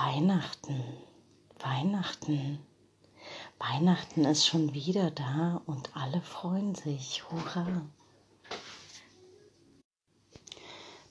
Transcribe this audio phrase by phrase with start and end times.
[0.00, 0.84] Weihnachten,
[1.58, 2.60] Weihnachten.
[3.58, 7.24] Weihnachten ist schon wieder da und alle freuen sich.
[7.28, 7.66] Hurra!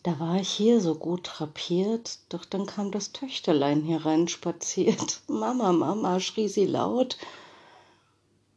[0.04, 5.20] Da war ich hier so gut drapiert, doch dann kam das Töchterlein hier rein spaziert.
[5.28, 7.18] Mama, Mama, schrie sie laut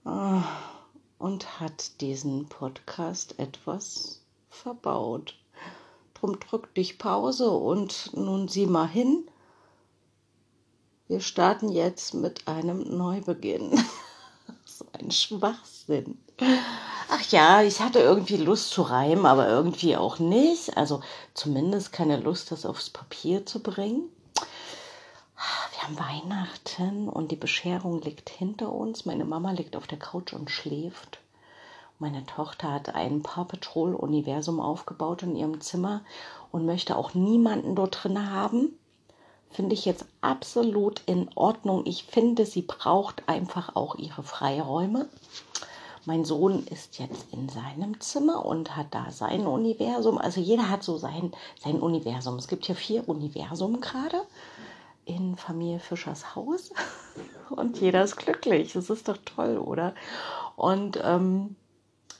[0.04, 0.44] ah,
[1.18, 5.34] und hat diesen Podcast etwas verbaut.
[6.14, 9.28] Drum drück dich Pause und nun sieh mal hin
[11.10, 13.72] wir starten jetzt mit einem Neubeginn.
[14.64, 16.18] so ein Schwachsinn.
[17.10, 20.76] Ach ja, ich hatte irgendwie Lust zu reimen, aber irgendwie auch nicht.
[20.76, 21.00] Also
[21.34, 24.04] zumindest keine Lust, das aufs Papier zu bringen.
[25.72, 29.04] Wir haben Weihnachten und die Bescherung liegt hinter uns.
[29.04, 31.18] Meine Mama liegt auf der Couch und schläft.
[31.98, 36.02] Meine Tochter hat ein Paw Patrol Universum aufgebaut in ihrem Zimmer
[36.52, 38.76] und möchte auch niemanden dort drin haben
[39.50, 41.82] finde ich jetzt absolut in Ordnung.
[41.86, 45.08] Ich finde, sie braucht einfach auch ihre Freiräume.
[46.06, 50.18] Mein Sohn ist jetzt in seinem Zimmer und hat da sein Universum.
[50.18, 52.36] Also jeder hat so sein, sein Universum.
[52.36, 54.22] Es gibt hier vier Universum gerade
[55.04, 56.70] in Familie Fischers Haus
[57.50, 58.72] und jeder ist glücklich.
[58.72, 59.94] Das ist doch toll, oder?
[60.56, 61.56] Und ähm,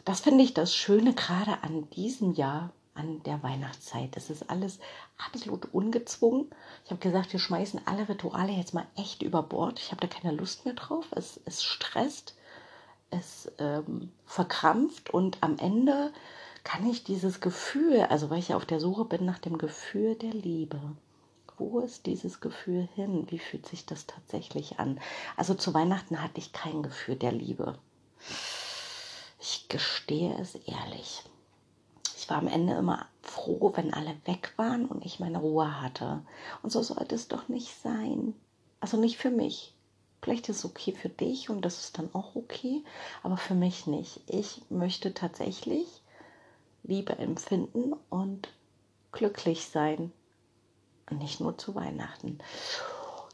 [0.05, 2.71] das finde ich das Schöne gerade an diesem Jahr
[3.01, 4.15] an der Weihnachtszeit.
[4.15, 4.79] Das ist alles
[5.19, 6.51] absolut ungezwungen.
[6.85, 9.81] Ich habe gesagt, wir schmeißen alle Rituale jetzt mal echt über Bord.
[9.81, 11.07] Ich habe da keine Lust mehr drauf.
[11.13, 12.37] Es, es stresst,
[13.11, 16.13] es ähm, verkrampft und am Ende
[16.63, 20.35] kann ich dieses Gefühl, also weil ich auf der Suche bin nach dem Gefühl der
[20.35, 20.81] Liebe.
[21.57, 23.27] Wo ist dieses Gefühl hin?
[23.31, 25.01] Wie fühlt sich das tatsächlich an?
[25.37, 27.79] Also zu Weihnachten hatte ich kein Gefühl der Liebe.
[29.41, 31.23] Ich gestehe es ehrlich
[32.31, 36.23] war am Ende immer froh, wenn alle weg waren und ich meine Ruhe hatte.
[36.63, 38.35] Und so sollte es doch nicht sein.
[38.81, 39.75] Also nicht für mich.
[40.23, 42.85] Vielleicht ist es okay für dich und das ist dann auch okay,
[43.23, 44.21] aber für mich nicht.
[44.27, 45.87] Ich möchte tatsächlich
[46.83, 48.49] Liebe empfinden und
[49.13, 50.13] glücklich sein.
[51.11, 52.39] nicht nur zu Weihnachten.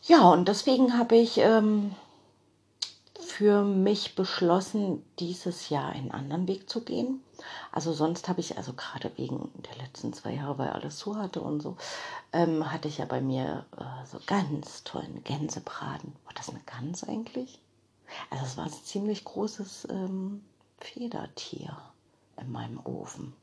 [0.05, 1.95] Ja, und deswegen habe ich ähm,
[3.37, 7.21] für mich beschlossen, dieses Jahr einen anderen Weg zu gehen.
[7.71, 11.43] Also sonst habe ich, also gerade wegen der letzten zwei Jahre, weil alles so hatte
[11.43, 11.77] und so,
[12.33, 16.15] ähm, hatte ich ja bei mir äh, so ganz tollen Gänsebraten.
[16.25, 17.61] War das eine Gans eigentlich?
[18.31, 20.43] Also es war ein ziemlich großes ähm,
[20.79, 21.77] Federtier
[22.41, 23.35] in meinem Ofen.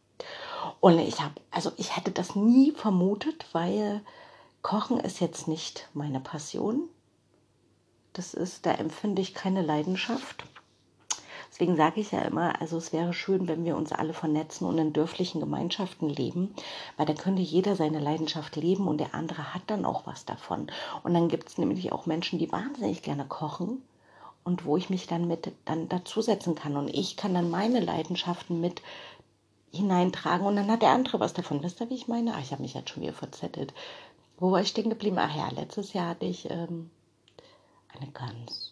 [0.80, 4.02] Und ich habe, also ich hätte das nie vermutet, weil
[4.64, 6.90] Kochen ist jetzt nicht meine Passion.
[8.14, 10.46] Das ist, da empfinde ich keine Leidenschaft.
[11.52, 14.80] Deswegen sage ich ja immer, also es wäre schön, wenn wir uns alle vernetzen und
[14.80, 16.54] in dörflichen Gemeinschaften leben,
[16.98, 20.68] weil dann könnte jeder seine Leidenschaft leben und der andere hat dann auch was davon.
[21.04, 23.84] Und dann gibt es nämlich auch Menschen, die wahnsinnig gerne kochen
[24.44, 26.76] und wo ich mich dann mit dann dazusetzen kann.
[26.76, 28.82] Und ich kann dann meine Leidenschaften mit
[29.72, 31.62] hineintragen und dann hat der andere was davon.
[31.62, 32.34] Wisst ihr, wie ich meine?
[32.36, 33.74] Ach, ich habe mich jetzt schon wieder verzettelt.
[34.40, 35.18] Wo war ich stehen geblieben?
[35.20, 36.90] Ach ja, letztes Jahr hatte ich ähm,
[37.96, 38.72] eine Gans.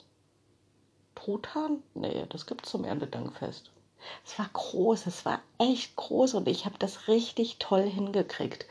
[1.16, 1.84] Truthahn?
[1.94, 3.72] Nee, das gibt es zum Erntedankfest.
[4.26, 8.66] Es war groß, es war echt groß und ich habe das richtig toll hingekriegt.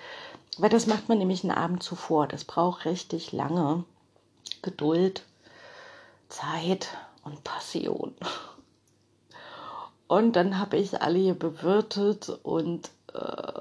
[0.59, 2.27] Weil das macht man nämlich einen Abend zuvor.
[2.27, 3.85] Das braucht richtig lange
[4.63, 5.25] Geduld,
[6.29, 6.89] Zeit
[7.23, 8.15] und Passion.
[10.09, 13.60] Und dann habe ich alle hier bewirtet und äh,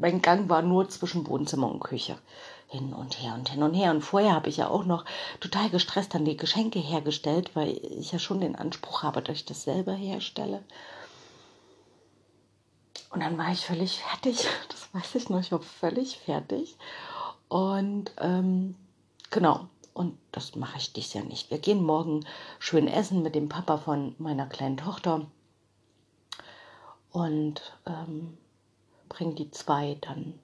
[0.00, 2.18] mein Gang war nur zwischen Wohnzimmer und Küche.
[2.68, 3.90] Hin und her und hin und her.
[3.90, 5.04] Und vorher habe ich ja auch noch
[5.40, 9.44] total gestresst dann die Geschenke hergestellt, weil ich ja schon den Anspruch habe, dass ich
[9.44, 10.62] das selber herstelle.
[13.10, 14.46] Und dann war ich völlig fertig.
[14.68, 15.40] Das weiß ich noch.
[15.40, 16.76] Ich war völlig fertig.
[17.48, 18.74] Und ähm,
[19.30, 19.68] genau.
[19.92, 21.50] Und das mache ich dies Jahr nicht.
[21.50, 22.24] Wir gehen morgen
[22.58, 25.26] schön essen mit dem Papa von meiner kleinen Tochter
[27.12, 28.36] und ähm,
[29.08, 30.38] bringen die zwei dann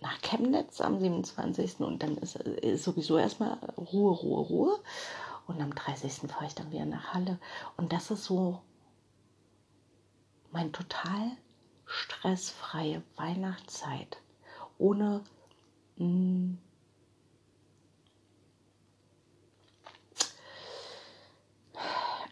[0.00, 1.80] nach Chemnitz am 27.
[1.80, 4.80] Und dann ist, ist sowieso erstmal Ruhe, Ruhe, Ruhe.
[5.46, 6.30] Und am 30.
[6.30, 7.38] fahre ich dann wieder nach Halle.
[7.76, 8.60] Und das ist so
[10.52, 11.32] mein total
[11.84, 14.18] stressfreie Weihnachtszeit.
[14.78, 15.22] Ohne
[15.96, 16.58] mh, hm,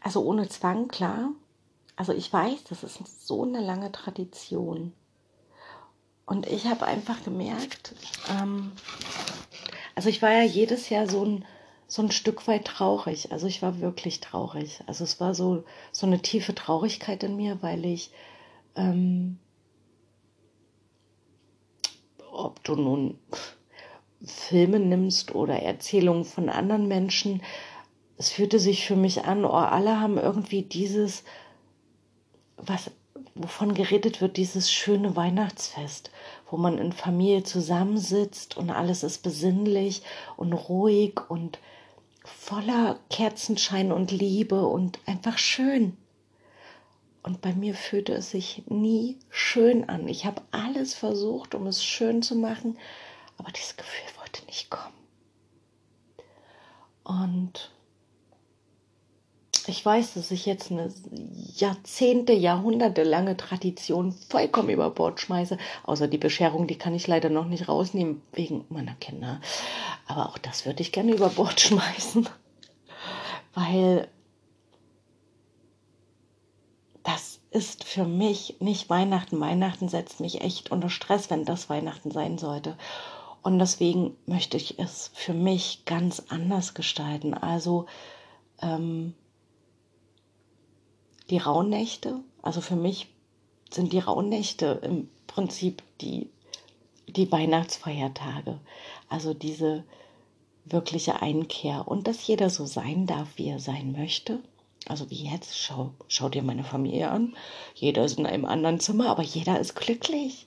[0.02, 1.32] also ohne Zwang, klar,
[1.98, 4.92] also ich weiß, das ist so eine lange Tradition.
[6.26, 7.92] Und ich habe einfach gemerkt,
[8.30, 8.70] ähm,
[9.96, 11.44] also ich war ja jedes Jahr so ein,
[11.88, 13.32] so ein Stück weit traurig.
[13.32, 14.80] Also ich war wirklich traurig.
[14.86, 18.12] Also es war so, so eine tiefe Traurigkeit in mir, weil ich,
[18.76, 19.40] ähm,
[22.30, 23.18] ob du nun
[24.24, 27.42] Filme nimmst oder Erzählungen von anderen Menschen,
[28.18, 31.24] es fühlte sich für mich an, oh, alle haben irgendwie dieses,
[32.58, 32.90] was,
[33.34, 36.10] wovon geredet wird, dieses schöne Weihnachtsfest,
[36.50, 40.02] wo man in Familie zusammensitzt und alles ist besinnlich
[40.36, 41.58] und ruhig und
[42.24, 45.96] voller Kerzenschein und Liebe und einfach schön.
[47.22, 50.08] Und bei mir fühlte es sich nie schön an.
[50.08, 52.78] Ich habe alles versucht, um es schön zu machen,
[53.36, 54.94] aber dieses Gefühl wollte nicht kommen.
[57.04, 57.70] Und
[59.68, 60.92] ich weiß, dass ich jetzt eine
[61.56, 65.58] Jahrzehnte, Jahrhunderte lange Tradition vollkommen über Bord schmeiße.
[65.84, 69.40] Außer die Bescherung, die kann ich leider noch nicht rausnehmen wegen meiner Kinder.
[70.06, 72.28] Aber auch das würde ich gerne über Bord schmeißen,
[73.54, 74.08] weil
[77.02, 79.40] das ist für mich nicht Weihnachten.
[79.40, 82.76] Weihnachten setzt mich echt unter Stress, wenn das Weihnachten sein sollte.
[83.42, 87.34] Und deswegen möchte ich es für mich ganz anders gestalten.
[87.34, 87.86] Also
[88.60, 89.14] ähm,
[91.30, 93.08] die Rauhnächte, also für mich
[93.70, 96.30] sind die Rauhnächte im Prinzip die,
[97.06, 98.58] die Weihnachtsfeiertage.
[99.08, 99.84] Also diese
[100.64, 104.40] wirkliche Einkehr und dass jeder so sein darf, wie er sein möchte.
[104.86, 107.36] Also wie jetzt, schau, schau dir meine Familie an.
[107.74, 110.46] Jeder ist in einem anderen Zimmer, aber jeder ist glücklich.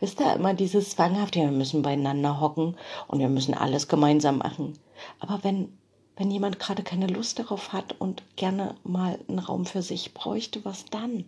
[0.00, 2.76] Wisst ihr, immer dieses Zwanghafte, wir müssen beieinander hocken
[3.06, 4.78] und wir müssen alles gemeinsam machen.
[5.20, 5.72] Aber wenn
[6.20, 10.62] wenn jemand gerade keine Lust darauf hat und gerne mal einen Raum für sich bräuchte,
[10.66, 11.24] was dann?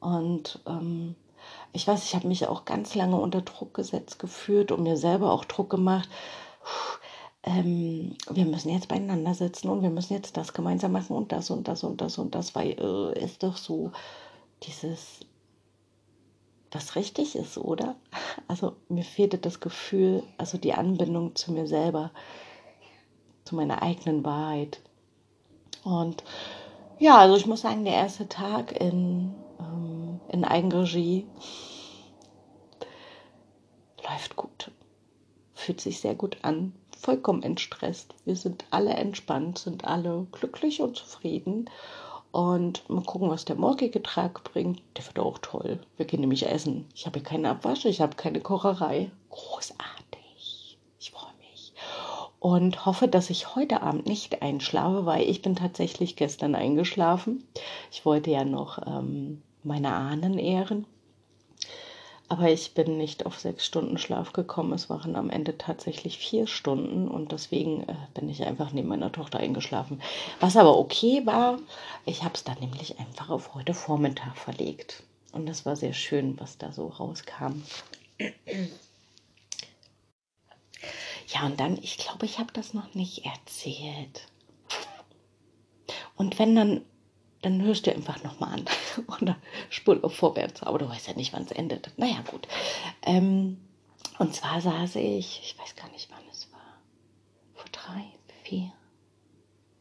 [0.00, 1.14] Und ähm,
[1.74, 5.30] ich weiß, ich habe mich auch ganz lange unter Druck gesetzt gefühlt und mir selber
[5.30, 6.08] auch Druck gemacht.
[7.42, 11.50] ähm, wir müssen jetzt beieinander sitzen und wir müssen jetzt das gemeinsam machen und das
[11.50, 13.92] und das und das und das, weil äh, ist doch so
[14.62, 15.20] dieses,
[16.70, 17.96] was richtig ist, oder?
[18.48, 22.10] Also mir fehlte das Gefühl, also die Anbindung zu mir selber
[23.52, 24.80] zu meiner eigenen Wahrheit.
[25.84, 26.24] Und
[26.98, 31.26] ja, also ich muss sagen, der erste Tag in, ähm, in Eigenregie
[34.08, 34.70] läuft gut.
[35.52, 36.72] Fühlt sich sehr gut an.
[36.98, 38.14] Vollkommen entstresst.
[38.24, 41.68] Wir sind alle entspannt, sind alle glücklich und zufrieden.
[42.30, 44.80] Und mal gucken, was der morgige Tag bringt.
[44.96, 45.78] Der wird auch toll.
[45.98, 46.86] Wir gehen nämlich essen.
[46.94, 49.10] Ich habe keine Abwasche, ich habe keine Kocherei.
[49.28, 50.01] Großartig
[52.42, 57.44] und hoffe, dass ich heute Abend nicht einschlafe, weil ich bin tatsächlich gestern eingeschlafen.
[57.92, 60.84] Ich wollte ja noch ähm, meine Ahnen ehren,
[62.28, 64.72] aber ich bin nicht auf sechs Stunden Schlaf gekommen.
[64.72, 69.12] Es waren am Ende tatsächlich vier Stunden und deswegen äh, bin ich einfach neben meiner
[69.12, 70.02] Tochter eingeschlafen.
[70.40, 71.60] Was aber okay war,
[72.06, 75.04] ich habe es dann nämlich einfach auf heute Vormittag verlegt.
[75.30, 77.62] Und das war sehr schön, was da so rauskam.
[81.32, 84.26] Ja, und dann, ich glaube, ich habe das noch nicht erzählt.
[86.16, 86.82] Und wenn dann,
[87.40, 88.64] dann hörst du einfach nochmal an
[89.20, 89.36] oder
[89.70, 90.62] spul auf vorwärts.
[90.62, 91.90] Aber du weißt ja nicht, wann es endet.
[91.96, 92.46] Naja, gut.
[93.02, 93.58] Ähm,
[94.18, 96.60] und zwar saß ich, ich weiß gar nicht, wann es war,
[97.54, 98.04] vor drei,
[98.44, 98.72] vier,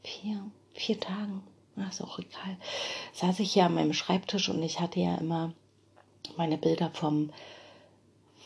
[0.04, 0.44] vier,
[0.74, 1.44] vier Tagen,
[1.78, 2.58] ach, ist auch egal,
[3.14, 5.54] saß ich hier an meinem Schreibtisch und ich hatte ja immer
[6.38, 7.32] meine Bilder vom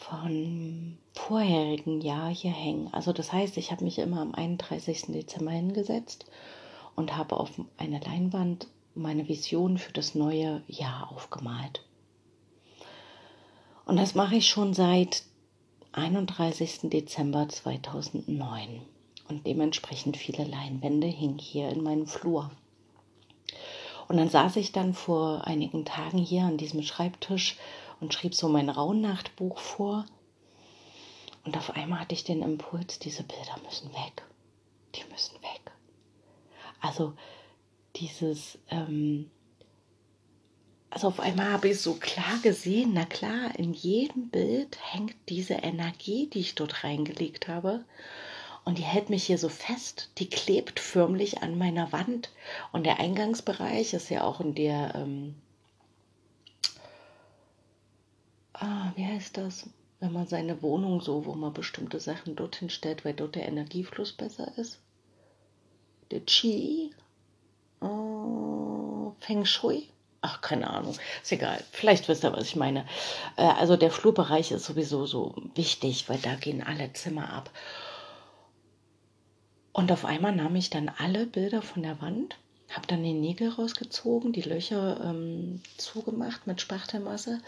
[0.10, 2.90] von vorherigen Jahr hier hängen.
[2.94, 5.08] Also das heißt, ich habe mich immer am 31.
[5.08, 6.26] Dezember hingesetzt
[6.96, 11.84] und habe auf eine Leinwand meine Vision für das neue Jahr aufgemalt.
[13.86, 15.24] Und das mache ich schon seit
[15.94, 16.82] 31.
[16.84, 18.82] Dezember 2009.
[19.28, 22.52] Und dementsprechend viele Leinwände hingen hier in meinem Flur.
[24.08, 27.58] Und dann saß ich dann vor einigen Tagen hier an diesem Schreibtisch
[28.00, 30.06] und schrieb so mein Rauhnachtbuch vor.
[31.44, 34.24] Und auf einmal hatte ich den Impuls, diese Bilder müssen weg.
[34.96, 35.72] Die müssen weg.
[36.82, 37.14] Also
[37.96, 39.30] dieses, ähm,
[40.90, 45.56] also auf einmal habe ich so klar gesehen, na klar, in jedem Bild hängt diese
[45.56, 47.86] Energie, die ich dort reingelegt habe.
[48.64, 52.32] Und die hält mich hier so fest, die klebt förmlich an meiner Wand.
[52.72, 55.36] Und der Eingangsbereich ist ja auch in der ähm,
[58.60, 59.70] ah, wie heißt das?
[60.00, 64.14] Wenn man seine Wohnung so, wo man bestimmte Sachen dorthin stellt, weil dort der Energiefluss
[64.14, 64.80] besser ist.
[66.12, 66.92] Der Qi,
[67.82, 69.90] oh, Feng Shui.
[70.22, 71.64] Ach, keine Ahnung, ist egal.
[71.72, 72.86] Vielleicht wisst ihr, was ich meine.
[73.38, 77.52] Äh, also der Flurbereich ist sowieso so wichtig, weil da gehen alle Zimmer ab.
[79.72, 82.38] Und auf einmal nahm ich dann alle Bilder von der Wand,
[82.76, 87.40] habe dann den Nägel rausgezogen, die Löcher ähm, zugemacht mit Spachtelmasse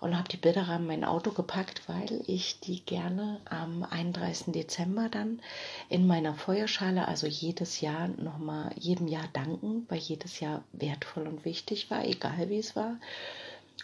[0.00, 4.52] und habe die Bilderrahmen in mein Auto gepackt, weil ich die gerne am 31.
[4.52, 5.40] Dezember dann
[5.88, 11.46] in meiner Feuerschale, also jedes Jahr nochmal, jedem Jahr danken, weil jedes Jahr wertvoll und
[11.46, 12.98] wichtig war, egal wie es war,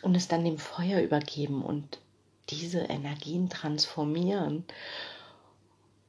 [0.02, 1.98] und es dann dem Feuer übergeben und
[2.50, 4.64] diese Energien transformieren.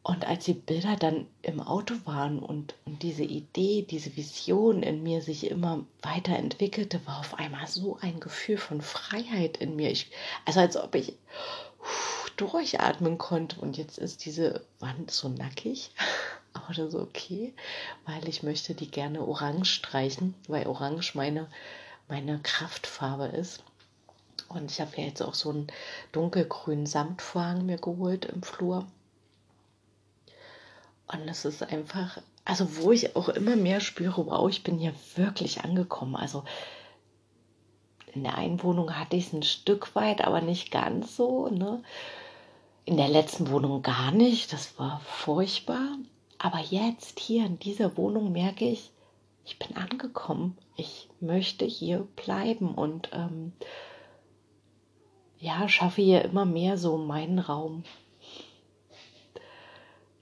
[0.04, 5.04] Und als die Bilder dann im Auto waren und, und diese Idee, diese Vision in
[5.04, 9.92] mir sich immer weiterentwickelte, war auf einmal so ein Gefühl von Freiheit in mir.
[9.92, 10.10] Ich,
[10.46, 11.14] also als ob ich
[12.38, 13.60] durchatmen konnte.
[13.62, 15.92] Und jetzt ist diese Wand so nackig.
[16.54, 17.54] Aber das ist okay,
[18.06, 21.48] weil ich möchte die gerne orange streichen, weil orange meine,
[22.10, 23.64] meine Kraftfarbe ist.
[24.50, 25.68] Und ich habe ja jetzt auch so einen
[26.12, 28.86] dunkelgrünen Samtvorhang mir geholt im Flur.
[31.14, 34.94] Und es ist einfach, also wo ich auch immer mehr spüre, wow, ich bin hier
[35.16, 36.16] wirklich angekommen.
[36.16, 36.44] Also
[38.14, 41.48] in der einen Wohnung hatte ich es ein Stück weit, aber nicht ganz so.
[41.50, 41.84] Ne?
[42.86, 44.54] In der letzten Wohnung gar nicht.
[44.54, 45.98] Das war furchtbar.
[46.38, 48.92] Aber jetzt hier in dieser Wohnung merke ich,
[49.46, 50.58] ich bin angekommen.
[50.76, 53.54] Ich möchte hier bleiben und ähm,
[55.40, 57.84] ja, schaffe hier immer mehr so meinen Raum.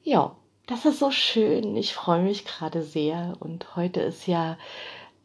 [0.04, 0.36] Ja,
[0.70, 1.76] das ist so schön.
[1.76, 3.36] Ich freue mich gerade sehr.
[3.40, 4.56] Und heute ist ja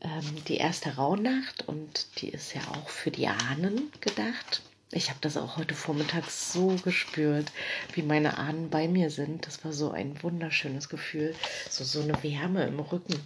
[0.00, 4.62] ähm, die erste Rauhnacht und die ist ja auch für die Ahnen gedacht.
[4.90, 7.52] Ich habe das auch heute Vormittag so gespürt,
[7.92, 9.46] wie meine Ahnen bei mir sind.
[9.46, 11.34] Das war so ein wunderschönes Gefühl,
[11.68, 13.20] so, so eine Wärme im Rücken.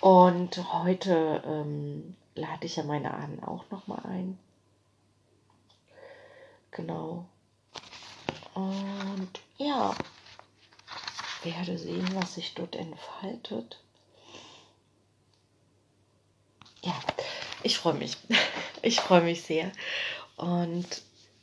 [0.00, 4.38] Und heute ähm, lade ich ja meine Ahnen auch nochmal ein.
[6.72, 7.26] Genau.
[8.54, 9.94] Und ja,
[11.46, 13.80] werde sehen, was sich dort entfaltet.
[16.84, 16.94] Ja,
[17.62, 18.16] ich freue mich.
[18.82, 19.72] Ich freue mich sehr.
[20.36, 20.86] Und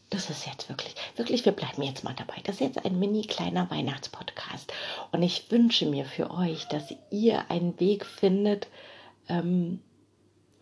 [0.10, 2.36] das ist jetzt wirklich, wirklich, wir bleiben jetzt mal dabei.
[2.44, 4.72] Das ist jetzt ein mini kleiner Weihnachtspodcast.
[5.12, 8.68] Und ich wünsche mir für euch, dass ihr einen Weg findet,
[9.28, 9.82] ähm,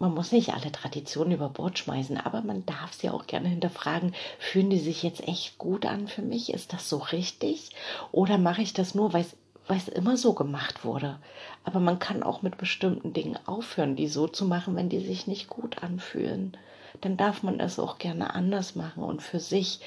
[0.01, 4.15] man muss nicht alle Traditionen über Bord schmeißen, aber man darf sie auch gerne hinterfragen.
[4.39, 6.51] Fühlen die sich jetzt echt gut an für mich?
[6.51, 7.69] Ist das so richtig?
[8.11, 9.25] Oder mache ich das nur, weil
[9.67, 11.19] es immer so gemacht wurde?
[11.63, 15.27] Aber man kann auch mit bestimmten Dingen aufhören, die so zu machen, wenn die sich
[15.27, 16.57] nicht gut anfühlen.
[17.01, 19.81] Dann darf man es auch gerne anders machen und für sich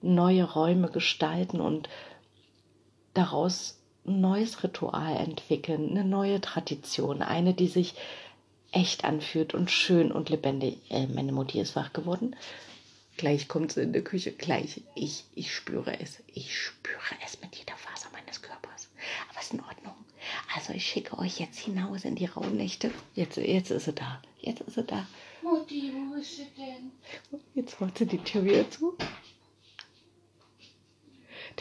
[0.00, 1.88] neue Räume gestalten und
[3.14, 7.96] daraus ein neues Ritual entwickeln, eine neue Tradition, eine, die sich
[8.76, 10.78] echt anfühlt und schön und lebendig.
[10.90, 12.36] Äh, meine Mutti ist wach geworden.
[13.16, 14.32] Gleich kommt sie in die Küche.
[14.32, 14.82] Gleich.
[14.94, 16.22] Ich, ich spüre es.
[16.34, 18.90] Ich spüre es mit jeder Faser meines Körpers.
[19.30, 19.94] Aber es ist in Ordnung.
[20.54, 22.90] Also ich schicke euch jetzt hinaus in die Rauhnächte.
[23.14, 24.20] Jetzt, jetzt ist sie da.
[24.40, 25.06] Jetzt ist sie da.
[25.42, 26.92] Mutti, wo ist sie denn?
[27.54, 28.95] Jetzt macht sie die Tür wieder zu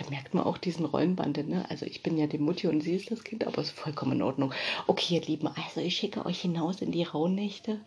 [0.10, 1.44] merkt man auch diesen Rollenbande.
[1.44, 1.70] Ne?
[1.70, 4.14] Also ich bin ja die Mutti und sie ist das Kind, aber es ist vollkommen
[4.14, 4.54] in Ordnung.
[4.88, 7.80] Okay, ihr Lieben, also ich schicke euch hinaus in die Rauhnächte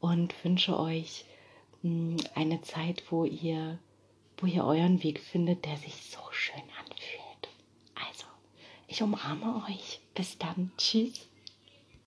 [0.00, 1.24] und wünsche euch
[1.82, 3.78] mh, hm, eine Zeit, wo ihr,
[4.38, 7.48] wo ihr euren Weg findet, der sich so schön anfühlt.
[7.94, 8.26] Also,
[8.86, 10.00] ich umarme euch.
[10.14, 10.72] Bis dann.
[10.76, 11.27] Tschüss.